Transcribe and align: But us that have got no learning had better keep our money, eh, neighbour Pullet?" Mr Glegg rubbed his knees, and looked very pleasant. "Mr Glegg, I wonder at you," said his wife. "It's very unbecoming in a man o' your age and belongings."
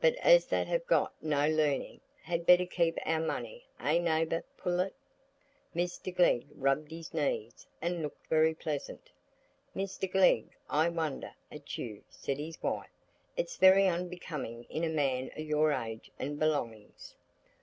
But 0.00 0.16
us 0.24 0.46
that 0.46 0.66
have 0.68 0.86
got 0.86 1.12
no 1.22 1.46
learning 1.46 2.00
had 2.22 2.46
better 2.46 2.64
keep 2.64 2.98
our 3.04 3.20
money, 3.20 3.66
eh, 3.78 3.98
neighbour 3.98 4.42
Pullet?" 4.56 4.94
Mr 5.76 6.16
Glegg 6.16 6.46
rubbed 6.54 6.90
his 6.90 7.12
knees, 7.12 7.66
and 7.82 8.00
looked 8.00 8.28
very 8.28 8.54
pleasant. 8.54 9.10
"Mr 9.76 10.10
Glegg, 10.10 10.46
I 10.70 10.88
wonder 10.88 11.34
at 11.52 11.76
you," 11.76 12.02
said 12.08 12.38
his 12.38 12.62
wife. 12.62 12.88
"It's 13.36 13.56
very 13.58 13.86
unbecoming 13.86 14.64
in 14.70 14.84
a 14.84 14.88
man 14.88 15.30
o' 15.36 15.40
your 15.42 15.70
age 15.70 16.10
and 16.18 16.38
belongings." 16.38 17.14